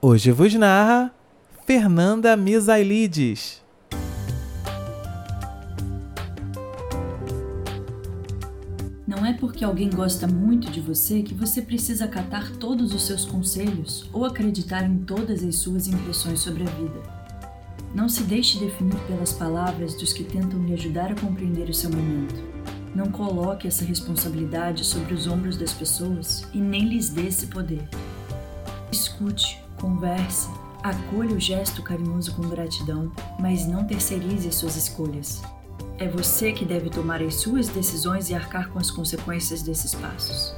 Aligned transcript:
Hoje 0.00 0.30
vos 0.30 0.54
narra 0.54 1.12
Fernanda 1.66 2.36
Misailides. 2.36 3.60
Não 9.04 9.26
é 9.26 9.32
porque 9.32 9.64
alguém 9.64 9.90
gosta 9.90 10.28
muito 10.28 10.70
de 10.70 10.80
você 10.80 11.24
que 11.24 11.34
você 11.34 11.60
precisa 11.60 12.04
acatar 12.04 12.52
todos 12.58 12.94
os 12.94 13.06
seus 13.08 13.24
conselhos 13.24 14.08
ou 14.12 14.24
acreditar 14.24 14.84
em 14.84 14.98
todas 14.98 15.42
as 15.42 15.56
suas 15.56 15.88
impressões 15.88 16.38
sobre 16.38 16.62
a 16.62 16.70
vida. 16.70 17.02
Não 17.92 18.08
se 18.08 18.22
deixe 18.22 18.60
definir 18.60 19.00
pelas 19.08 19.32
palavras 19.32 19.94
dos 19.94 20.12
que 20.12 20.22
tentam 20.22 20.64
lhe 20.64 20.74
ajudar 20.74 21.10
a 21.10 21.16
compreender 21.16 21.68
o 21.68 21.74
seu 21.74 21.90
momento. 21.90 22.36
Não 22.94 23.10
coloque 23.10 23.66
essa 23.66 23.84
responsabilidade 23.84 24.84
sobre 24.84 25.12
os 25.12 25.26
ombros 25.26 25.56
das 25.56 25.72
pessoas 25.72 26.46
e 26.54 26.58
nem 26.58 26.88
lhes 26.88 27.08
dê 27.08 27.26
esse 27.26 27.48
poder. 27.48 27.82
Escute, 28.92 29.57
converse, 29.80 30.48
acolha 30.82 31.34
o 31.34 31.40
gesto 31.40 31.82
carinhoso 31.82 32.34
com 32.34 32.42
gratidão, 32.48 33.10
mas 33.38 33.66
não 33.66 33.84
terceirize 33.84 34.48
as 34.48 34.54
suas 34.54 34.76
escolhas. 34.76 35.42
É 35.98 36.06
você 36.08 36.52
que 36.52 36.64
deve 36.64 36.90
tomar 36.90 37.22
as 37.22 37.36
suas 37.36 37.68
decisões 37.68 38.30
e 38.30 38.34
arcar 38.34 38.68
com 38.70 38.78
as 38.78 38.90
consequências 38.90 39.62
desses 39.62 39.94
passos. 39.94 40.54